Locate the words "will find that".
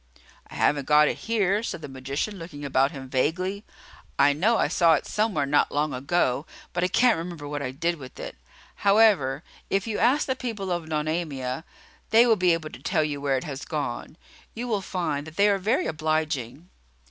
14.67-15.35